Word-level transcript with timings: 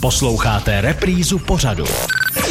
Posloucháte 0.00 0.80
reprízu 0.80 1.38
pořadu. 1.38 1.84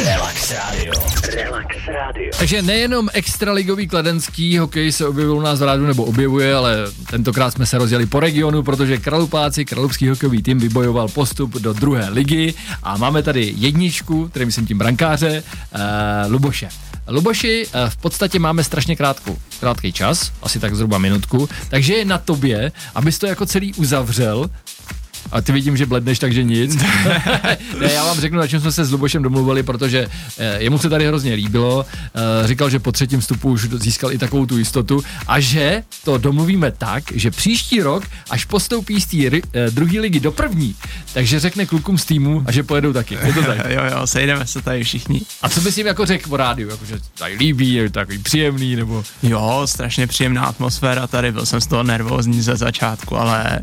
Relax 0.04 0.50
Radio. 0.50 0.92
Relax 1.34 1.76
Radio. 1.86 2.30
Takže 2.38 2.62
nejenom 2.62 3.08
extraligový 3.12 3.88
kladenský 3.88 4.58
hokej 4.58 4.92
se 4.92 5.06
objevil 5.06 5.36
u 5.36 5.40
nás 5.40 5.60
v 5.60 5.62
rádu 5.62 5.86
nebo 5.86 6.04
objevuje, 6.04 6.54
ale 6.54 6.76
tentokrát 7.10 7.50
jsme 7.50 7.66
se 7.66 7.78
rozjeli 7.78 8.06
po 8.06 8.20
regionu, 8.20 8.62
protože 8.62 8.98
Kralupáci, 8.98 9.64
Kralupský 9.64 10.08
hokejový 10.08 10.42
tým 10.42 10.58
vybojoval 10.58 11.08
postup 11.08 11.54
do 11.54 11.72
druhé 11.72 12.08
ligy 12.08 12.54
a 12.82 12.96
máme 12.96 13.22
tady 13.22 13.54
jedničku, 13.56 14.28
který 14.28 14.44
myslím 14.44 14.66
tím 14.66 14.78
brankáře, 14.78 15.42
uh, 15.74 16.32
Luboše. 16.32 16.68
Luboši, 17.08 17.66
uh, 17.66 17.90
v 17.90 17.96
podstatě 17.96 18.38
máme 18.38 18.64
strašně 18.64 18.96
krátkou, 18.96 19.36
krátký 19.60 19.92
čas, 19.92 20.32
asi 20.42 20.60
tak 20.60 20.74
zhruba 20.74 20.98
minutku, 20.98 21.48
takže 21.68 21.94
je 21.94 22.04
na 22.04 22.18
tobě, 22.18 22.72
abys 22.94 23.18
to 23.18 23.26
jako 23.26 23.46
celý 23.46 23.74
uzavřel 23.74 24.50
a 25.32 25.40
ty 25.40 25.52
vidím, 25.52 25.76
že 25.76 25.86
bledneš, 25.86 26.18
takže 26.18 26.42
nic. 26.44 26.76
ne, 27.80 27.92
já 27.92 28.04
vám 28.04 28.20
řeknu, 28.20 28.38
na 28.38 28.46
čem 28.46 28.60
jsme 28.60 28.72
se 28.72 28.84
s 28.84 28.92
Lubošem 28.92 29.22
domluvili, 29.22 29.62
protože 29.62 30.08
eh, 30.38 30.62
jemu 30.62 30.78
se 30.78 30.88
tady 30.88 31.06
hrozně 31.06 31.34
líbilo. 31.34 31.86
Eh, 32.14 32.48
říkal, 32.48 32.70
že 32.70 32.78
po 32.78 32.92
třetím 32.92 33.20
vstupu 33.20 33.50
už 33.50 33.68
získal 33.68 34.12
i 34.12 34.18
takovou 34.18 34.46
tu 34.46 34.58
jistotu 34.58 35.02
a 35.26 35.40
že 35.40 35.82
to 36.04 36.18
domluvíme 36.18 36.70
tak, 36.70 37.04
že 37.14 37.30
příští 37.30 37.82
rok, 37.82 38.04
až 38.30 38.44
postoupí 38.44 39.00
z 39.00 39.06
té 39.06 39.16
eh, 39.52 39.70
druhé 39.70 40.00
ligy 40.00 40.20
do 40.20 40.32
první, 40.32 40.74
takže 41.12 41.40
řekne 41.40 41.66
klukům 41.66 41.98
z 41.98 42.04
týmu 42.04 42.42
a 42.46 42.52
že 42.52 42.62
pojedou 42.62 42.92
taky. 42.92 43.18
Je 43.26 43.32
to 43.32 43.42
tak? 43.42 43.58
jo, 43.68 43.82
jo, 43.90 44.06
sejdeme 44.06 44.46
se 44.46 44.62
tady 44.62 44.84
všichni. 44.84 45.20
A 45.42 45.48
co 45.48 45.60
bys 45.60 45.78
jim 45.78 45.86
jako 45.86 46.06
řekl 46.06 46.34
o 46.34 46.36
rádiu? 46.36 46.68
Jako, 46.68 46.84
že 46.84 46.98
tady 47.18 47.34
líbí, 47.34 47.72
je 47.72 47.90
takový 47.90 48.18
příjemný, 48.18 48.76
nebo... 48.76 49.04
Jo, 49.22 49.62
strašně 49.64 50.06
příjemná 50.06 50.44
atmosféra 50.44 51.06
tady, 51.06 51.32
byl 51.32 51.46
jsem 51.46 51.60
z 51.60 51.66
toho 51.66 51.82
nervózní 51.82 52.42
ze 52.42 52.56
začátku, 52.56 53.16
ale 53.16 53.60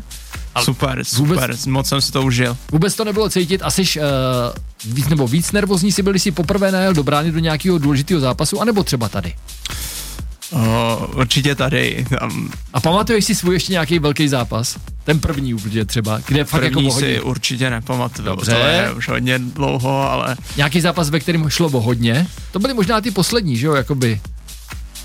ale 0.54 0.64
super, 0.64 1.04
super, 1.04 1.40
vůbec, 1.40 1.66
moc 1.66 1.88
jsem 1.88 2.00
si 2.00 2.12
to 2.12 2.22
užil. 2.22 2.56
Vůbec 2.72 2.94
to 2.94 3.04
nebylo 3.04 3.30
cítit, 3.30 3.62
asi 3.62 3.82
uh, 3.82 4.94
víc 4.94 5.08
nebo 5.08 5.28
víc 5.28 5.52
nervózní 5.52 5.92
si 5.92 6.02
byli 6.02 6.18
si 6.18 6.30
poprvé 6.30 6.72
najel 6.72 6.94
do 6.94 7.02
brány 7.02 7.32
do 7.32 7.38
nějakého 7.38 7.78
důležitého 7.78 8.20
zápasu, 8.20 8.60
anebo 8.60 8.82
třeba 8.82 9.08
tady? 9.08 9.34
O, 10.52 11.08
určitě 11.16 11.54
tady. 11.54 12.06
Tam... 12.20 12.50
A 12.72 12.80
pamatuješ 12.80 13.24
si 13.24 13.34
svůj 13.34 13.54
ještě 13.54 13.72
nějaký 13.72 13.98
velký 13.98 14.28
zápas? 14.28 14.76
Ten 15.04 15.20
první 15.20 15.54
úplně 15.54 15.84
třeba, 15.84 16.20
kde 16.26 16.44
fakt 16.44 16.60
první 16.60 16.84
jako 16.84 16.98
si 16.98 17.20
určitě 17.20 17.70
nepamatuju, 17.70 18.28
Dobře. 18.28 18.52
to 18.52 18.58
je 18.58 18.92
už 18.92 19.08
hodně 19.08 19.38
dlouho, 19.38 20.10
ale... 20.10 20.36
Nějaký 20.56 20.80
zápas, 20.80 21.10
ve 21.10 21.20
kterém 21.20 21.50
šlo 21.50 21.66
o 21.66 21.80
hodně? 21.80 22.26
To 22.52 22.58
byly 22.58 22.74
možná 22.74 23.00
ty 23.00 23.10
poslední, 23.10 23.56
že 23.56 23.66
jo, 23.66 23.74
jakoby... 23.74 24.20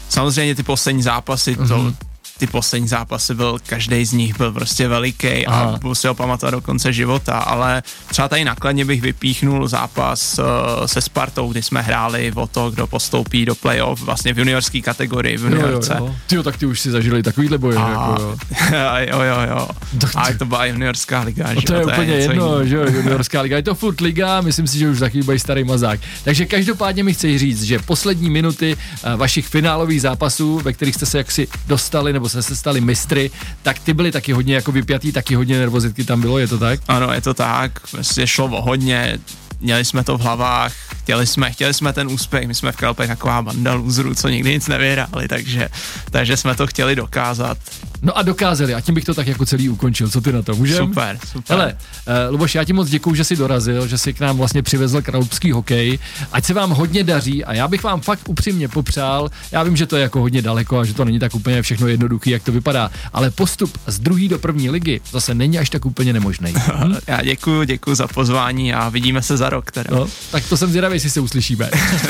Samozřejmě 0.10 0.56
ty 0.56 0.64
poslední 0.64 1.04
zápasy, 1.04 1.56
uh-huh. 1.56 1.68
to, 1.68 1.78
mhm 1.78 1.96
ty 2.40 2.48
poslední 2.48 2.88
zápasy 2.88 3.36
byl, 3.36 3.58
každý 3.68 4.06
z 4.06 4.14
nich 4.14 4.38
byl 4.38 4.52
prostě 4.52 4.88
veliký 4.88 5.48
a 5.48 5.78
budu 5.82 5.96
si 5.96 6.08
ho 6.08 6.16
pamatovat 6.16 6.54
do 6.54 6.62
konce 6.62 6.94
života, 6.94 7.38
ale 7.38 7.84
třeba 8.08 8.28
tady 8.28 8.46
nakladně 8.46 8.86
bych 8.86 9.02
vypíchnul 9.02 9.68
zápas 9.68 10.40
uh, 10.40 10.46
se 10.86 11.02
Spartou, 11.02 11.52
kdy 11.52 11.64
jsme 11.64 11.82
hráli 11.82 12.32
o 12.36 12.48
to, 12.48 12.72
kdo 12.72 12.88
postoupí 12.88 13.46
do 13.46 13.56
playoff 13.56 14.02
vlastně 14.02 14.34
v 14.34 14.40
juniorské 14.40 14.82
kategorii, 14.82 15.38
v 15.38 15.44
juniorce. 15.44 15.94
Jo, 15.94 16.00
jo, 16.00 16.06
jo. 16.06 16.16
Tyjo, 16.28 16.44
tak 16.44 16.58
ty 16.58 16.66
už 16.66 16.80
si 16.80 16.92
zažili 16.92 17.24
takovýhle 17.24 17.58
boje. 17.58 17.78
A, 17.78 17.90
jako, 17.90 18.22
jo. 18.22 18.38
jo, 19.12 19.22
jo, 19.22 19.38
jo. 19.50 19.68
A 20.16 20.34
to 20.34 20.46
byla 20.46 20.66
juniorská 20.66 21.22
liga. 21.22 21.54
No 21.54 21.62
to 21.62 21.74
je 21.74 21.82
to 21.82 21.88
úplně 21.88 22.14
je 22.14 22.22
jedno, 22.22 22.66
že 22.66 22.76
jo, 22.76 22.86
juniorská 22.94 23.42
liga. 23.42 23.58
Je 23.58 23.64
to 23.64 23.76
furt 23.76 24.02
liga, 24.02 24.42
myslím 24.42 24.68
si, 24.68 24.78
že 24.78 24.90
už 24.90 25.00
taky 25.00 25.24
bude 25.24 25.40
starý 25.40 25.64
mazák. 25.64 26.00
Takže 26.24 26.46
každopádně 26.46 27.04
mi 27.04 27.14
chci 27.14 27.38
říct, 27.38 27.64
že 27.64 27.80
poslední 27.80 28.30
minuty 28.30 28.76
uh, 28.76 29.14
vašich 29.14 29.48
finálových 29.48 30.02
zápasů, 30.02 30.60
ve 30.64 30.74
kterých 30.74 30.96
jste 30.96 31.06
se 31.06 31.18
jaksi 31.18 31.48
dostali 31.68 32.14
nebo 32.14 32.29
jsme 32.30 32.42
se 32.42 32.56
stali 32.56 32.82
mistry, 32.82 33.32
tak 33.62 33.80
ty 33.80 33.94
byly 33.94 34.12
taky 34.12 34.34
hodně 34.34 34.56
jako 34.56 34.72
vypjatý, 34.72 35.12
taky 35.12 35.36
hodně 35.36 35.60
nervozitky 35.60 36.04
tam 36.04 36.22
bylo, 36.22 36.40
je 36.40 36.48
to 36.48 36.58
tak? 36.58 36.80
Ano, 36.88 37.14
je 37.14 37.22
to 37.22 37.34
tak, 37.34 37.94
vlastně 37.94 38.28
šlo 38.28 38.46
o 38.46 38.62
hodně, 38.62 39.20
měli 39.60 39.86
jsme 39.86 40.04
to 40.04 40.18
v 40.18 40.22
hlavách, 40.22 40.74
chtěli 40.96 41.28
jsme, 41.28 41.52
chtěli 41.52 41.74
jsme 41.74 41.94
ten 41.94 42.08
úspěch, 42.08 42.48
my 42.48 42.56
jsme 42.56 42.72
v 42.72 42.76
Kalpech 42.76 43.08
taková 43.08 43.42
banda 43.42 43.74
lůzrů, 43.74 44.16
co 44.16 44.30
nikdy 44.30 44.54
nic 44.54 44.68
nevyhráli, 44.68 45.28
takže, 45.28 45.70
takže 46.12 46.38
jsme 46.38 46.56
to 46.56 46.68
chtěli 46.68 46.96
dokázat. 46.96 47.58
No 48.02 48.18
a 48.18 48.22
dokázali 48.22 48.74
a 48.74 48.82
tím 48.82 48.96
bych 48.96 49.06
to 49.06 49.14
tak 49.14 49.28
jako 49.28 49.46
celý 49.46 49.70
ukončil, 49.70 50.10
co 50.10 50.22
ty 50.22 50.32
na 50.32 50.42
to, 50.42 50.56
můžem? 50.56 50.88
Super, 50.88 51.20
super. 51.32 51.58
Hele, 51.58 51.74
uh, 51.74 52.14
Luboš, 52.32 52.56
já 52.56 52.64
ti 52.64 52.74
moc 52.74 52.90
děkuju, 52.90 53.16
že 53.16 53.24
jsi 53.24 53.36
dorazil, 53.36 53.88
že 53.88 53.98
jsi 53.98 54.14
k 54.14 54.20
nám 54.20 54.38
vlastně 54.38 54.64
přivezl 54.64 55.02
kralupský 55.02 55.52
hokej, 55.52 56.00
ať 56.32 56.46
se 56.46 56.54
vám 56.54 56.70
hodně 56.70 57.04
daří 57.04 57.46
a 57.46 57.54
já 57.54 57.68
bych 57.68 57.84
vám 57.84 58.02
fakt 58.02 58.30
upřímně 58.30 58.68
popřál, 58.68 59.30
já 59.52 59.64
vím, 59.64 59.78
že 59.78 59.86
to 59.86 59.96
je 59.96 60.02
jako 60.02 60.20
hodně 60.20 60.42
daleko 60.42 60.80
a 60.80 60.86
že 60.86 60.94
to 60.94 61.06
není 61.06 61.20
tak 61.20 61.36
úplně 61.36 61.62
všechno 61.62 61.88
jednoduchý, 61.88 62.30
jak 62.30 62.44
to 62.44 62.52
vypadá, 62.52 62.92
ale 63.14 63.32
postup 63.32 63.78
z 63.88 64.00
druhé 64.00 64.28
do 64.28 64.40
první 64.40 64.70
ligy 64.70 65.02
zase 65.12 65.34
není 65.34 65.60
až 65.60 65.70
tak 65.70 65.86
úplně 65.86 66.14
nemožný. 66.14 66.54
Hm? 66.54 66.96
já 67.08 67.22
děkuju, 67.22 67.64
děkuju 67.64 67.96
za 67.96 68.08
pozvání 68.08 68.74
a 68.74 68.90
vidíme 68.90 69.22
se 69.22 69.38
za 69.38 69.50
rok 69.50 69.72
teda. 69.72 69.96
No, 69.96 70.08
tak 70.32 70.44
to 70.50 70.58
jsem 70.58 70.70
zvědavý, 70.70 70.96
jestli 70.96 71.10
se 71.10 71.20
uslyšíme. 71.20 71.70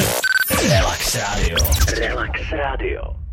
Relax 0.70 1.16
Radio. 1.16 1.58
Relax 2.00 2.40
Radio. 2.52 3.29